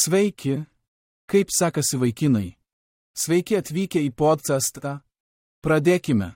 Sveiki, 0.00 0.64
kaip 1.28 1.48
sekasi 1.52 1.98
vaikinai? 2.00 2.54
Sveiki 3.12 3.58
atvykę 3.58 4.00
į 4.00 4.14
podcastą. 4.16 5.02
Pradėkime. 5.60 6.30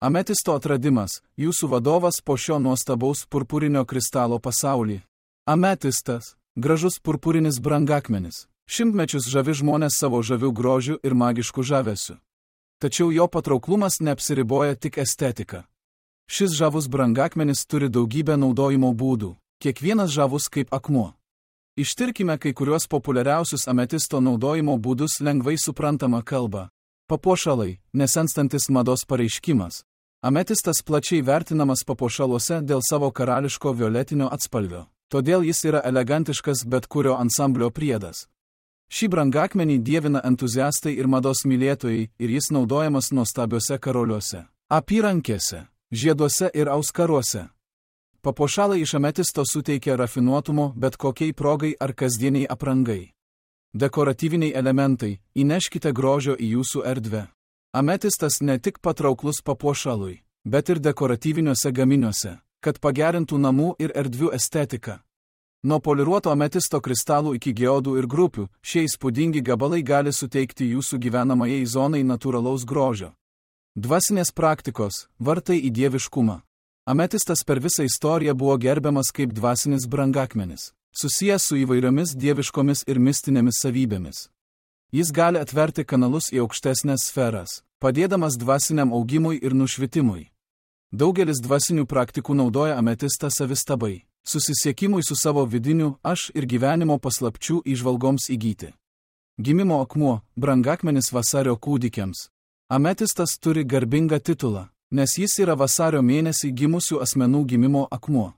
Ametisto 0.00 0.54
atradimas- 0.56 1.20
jūsų 1.44 1.68
vadovas 1.68 2.22
po 2.24 2.38
šio 2.40 2.56
nuostabaus 2.58 3.26
purpurinio 3.28 3.84
kristalo 3.84 4.38
pasaulį. 4.40 5.02
Ametistas- 5.46 6.34
gražus 6.64 6.96
purpurinis 6.98 7.60
brangakmenis. 7.60 8.46
Šimtmečius 8.66 9.28
žavi 9.28 9.52
žmonės 9.52 9.98
savo 10.00 10.22
žavių 10.22 10.50
grožių 10.54 10.96
ir 11.04 11.12
magiškų 11.14 11.62
žavesių. 11.62 12.16
Tačiau 12.80 13.12
jo 13.12 13.28
patrauklumas 13.28 14.00
neapsiriboja 14.00 14.80
tik 14.80 14.96
estetika. 14.96 15.66
Šis 16.26 16.56
žavus 16.56 16.88
brangakmenis 16.88 17.66
turi 17.66 17.88
daugybę 17.90 18.38
naudojimo 18.38 18.94
būdų, 18.94 19.36
kiekvienas 19.60 20.10
žavus 20.10 20.48
kaip 20.48 20.70
akmuo. 20.72 21.12
Ištirkime 21.76 22.38
kai 22.38 22.52
kuriuos 22.52 22.86
populiariausius 22.86 23.64
ametisto 23.66 24.20
naudojimo 24.22 24.76
būdus 24.78 25.16
lengvai 25.20 25.56
suprantama 25.58 26.20
kalba. 26.22 26.68
Papuošalai- 27.10 27.78
nesenstantis 27.98 28.68
mados 28.68 29.04
pareiškimas. 29.04 29.82
Ametistas 30.22 30.82
plačiai 30.86 31.22
vertinamas 31.22 31.82
papuošaluose 31.86 32.60
dėl 32.62 32.80
savo 32.90 33.10
karališko 33.10 33.72
violetinio 33.72 34.28
atspalvio. 34.32 34.86
Todėl 35.10 35.42
jis 35.42 35.64
yra 35.64 35.80
elegantiškas 35.84 36.64
bet 36.64 36.86
kurio 36.86 37.16
ansamblio 37.18 37.70
priedas. 37.70 38.28
Šį 38.88 39.08
brangakmenį 39.08 39.82
dievina 39.82 40.20
entuziastai 40.24 40.94
ir 40.98 41.06
mados 41.06 41.42
mylėtojai 41.44 42.08
ir 42.18 42.28
jis 42.30 42.50
naudojamas 42.50 43.10
nuostabiuose 43.10 43.78
karoliuose, 43.78 44.46
apyrankėse, 44.70 45.66
žieduose 45.90 46.50
ir 46.54 46.68
auskaruose. 46.68 47.48
Papuošalai 48.24 48.80
iš 48.80 48.94
ametisto 48.94 49.42
suteikia 49.52 49.96
rafinuotumo 49.96 50.72
bet 50.76 50.96
kokiai 50.96 51.32
progai 51.32 51.74
ar 51.80 51.92
kasdieniai 51.92 52.46
aprangai. 52.48 53.12
Dekoratyviniai 53.74 54.52
elementai- 54.56 55.18
įneškite 55.42 55.92
grožio 55.92 56.34
į 56.36 56.46
jūsų 56.54 56.84
erdvę. 56.92 57.26
Ametistas 57.74 58.40
ne 58.40 58.58
tik 58.58 58.78
patrauklus 58.80 59.42
papuošalui, 59.44 60.22
bet 60.44 60.68
ir 60.68 60.78
dekoratyviniuose 60.78 61.72
gaminiuose, 61.72 62.38
kad 62.60 62.80
pagerintų 62.80 63.38
namų 63.38 63.74
ir 63.78 63.92
erdvių 63.94 64.32
estetiką. 64.32 65.00
Nuo 65.62 65.80
poliruoto 65.80 66.30
ametisto 66.30 66.80
kristalų 66.80 67.34
iki 67.34 67.52
geodų 67.52 67.98
ir 67.98 68.06
grupių, 68.06 68.48
šie 68.62 68.84
įspūdingi 68.88 69.42
gabalai 69.42 69.82
gali 69.82 70.12
suteikti 70.12 70.72
jūsų 70.72 70.98
gyvenamajai 70.98 71.66
zonai 71.66 72.02
natūralaus 72.02 72.64
grožio. 72.64 73.12
Dvasinės 73.76 74.32
praktikos- 74.32 75.08
vartai 75.26 75.60
į 75.60 75.70
dieviškumą. 75.70 76.40
Ametistas 76.86 77.44
per 77.44 77.60
visą 77.60 77.82
istoriją 77.82 78.34
buvo 78.34 78.56
gerbiamas 78.58 79.08
kaip 79.12 79.32
dvasinis 79.32 79.86
brangakmenis, 79.86 80.72
susijęs 80.92 81.46
su 81.48 81.56
įvairiomis 81.56 82.12
dieviškomis 82.12 82.84
ir 82.86 83.00
mistinėmis 83.00 83.60
savybėmis. 83.64 84.18
Jis 84.92 85.12
gali 85.16 85.40
atverti 85.40 85.84
kanalus 85.84 86.28
į 86.28 86.42
aukštesnės 86.44 87.06
sferas, 87.08 87.62
padėdamas 87.80 88.36
dvasiniam 88.36 88.92
augimui 88.92 89.40
ir 89.40 89.56
nušvitimui. 89.56 90.28
Daugelis 90.92 91.40
dvasinių 91.40 91.86
praktikų 91.88 92.36
naudoja 92.36 92.76
ametistą 92.76 93.32
savistabai, 93.32 94.04
susisiekimui 94.28 95.00
su 95.02 95.16
savo 95.16 95.46
vidiniu 95.46 95.96
aš 96.02 96.28
ir 96.34 96.44
gyvenimo 96.44 96.98
paslapčių 97.00 97.62
išvalgoms 97.64 98.28
įgyti. 98.28 98.74
Gimimo 99.40 99.80
akmuo- 99.80 100.20
brangakmenis 100.42 101.12
vasario 101.12 101.56
kūdikiams, 101.56 102.28
Ametistas 102.68 103.38
turi 103.40 103.64
garbingą 103.64 104.18
titulą, 104.20 104.68
nes 104.94 105.10
jis 105.18 105.40
yra 105.42 105.56
vasario 105.58 106.02
mėnesį 106.06 106.52
gimusių 106.54 107.00
asmenų 107.02 107.40
gimimo 107.50 107.82
akmuo. 107.90 108.28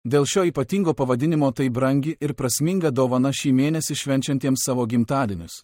Dėl 0.00 0.24
šio 0.24 0.46
ypatingo 0.48 0.94
pavadinimo 0.96 1.50
tai 1.52 1.68
brangi 1.68 2.14
ir 2.24 2.32
prasminga 2.32 2.88
dovana 2.90 3.34
šį 3.36 3.52
mėnesį 3.58 3.96
švenčiantiems 4.02 4.64
savo 4.64 4.86
gimtadienius. 4.88 5.60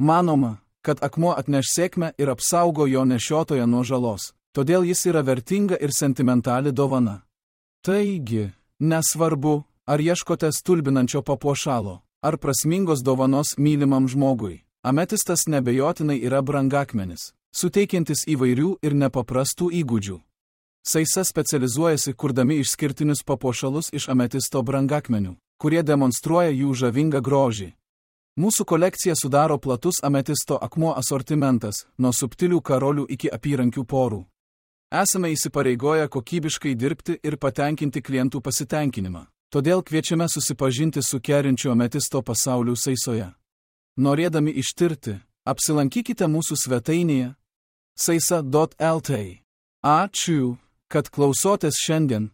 Manoma, 0.00 0.56
kad 0.80 1.04
akmuo 1.04 1.34
atneš 1.36 1.74
sėkmę 1.74 2.14
ir 2.16 2.32
apsaugo 2.32 2.86
jo 2.88 3.04
nešiotoją 3.04 3.66
nuo 3.68 3.84
žalos, 3.84 4.32
todėl 4.56 4.88
jis 4.88 5.04
yra 5.12 5.20
vertinga 5.20 5.76
ir 5.76 5.92
sentimentali 5.92 6.72
dovana. 6.72 7.20
Taigi, 7.84 8.48
nesvarbu, 8.80 9.54
ar 9.84 10.00
ieškote 10.00 10.52
stulbinančio 10.56 11.20
papuošalo, 11.20 12.00
ar 12.24 12.38
prasmingos 12.40 13.04
dovanos 13.04 13.58
mylimam 13.58 14.08
žmogui. 14.08 14.62
Ametistas 14.82 15.44
nebejotinai 15.52 16.16
yra 16.22 16.40
brangakmenis, 16.42 17.34
suteikiantis 17.54 18.26
įvairių 18.26 18.76
ir 18.82 18.94
nepaprastų 18.94 19.70
įgūdžių. 19.82 20.20
Saisa 20.86 21.24
specializuojasi 21.24 22.12
kurdami 22.14 22.60
išskirtinius 22.62 23.24
papuošalus 23.26 23.90
iš 23.92 24.08
ametisto 24.08 24.62
brangakmenių, 24.62 25.34
kurie 25.58 25.82
demonstruoja 25.82 26.52
jų 26.54 26.74
žavingą 26.78 27.20
grožį. 27.20 27.72
Mūsų 28.38 28.64
kolekciją 28.68 29.14
sudaro 29.16 29.56
platus 29.58 29.98
ametisto 30.04 30.58
akmuo 30.60 30.92
asortimentas, 30.94 31.86
nuo 31.98 32.12
subtilių 32.12 32.60
karolių 32.60 33.06
iki 33.08 33.30
apyrankių 33.32 33.84
porų. 33.84 34.20
Esame 34.92 35.32
įsipareigoję 35.34 36.06
kokybiškai 36.08 36.74
dirbti 36.78 37.16
ir 37.24 37.38
patenkinti 37.42 38.02
klientų 38.04 38.40
pasitenkinimą, 38.44 39.24
todėl 39.50 39.82
kviečiame 39.82 40.28
susipažinti 40.28 41.02
su 41.02 41.18
kerinčiu 41.18 41.72
ametisto 41.72 42.22
pasauliu 42.22 42.76
Saisoje. 42.76 43.32
Norėdami 43.98 44.52
ištirti, 44.62 45.16
apsilankykite 45.46 46.28
mūsų 46.30 46.58
svetainėje 46.66 47.34
saisa.lt. 47.96 49.10
Ačiū, 49.86 50.56
kad 50.90 51.10
klausotės 51.14 51.78
šiandien. 51.80 52.30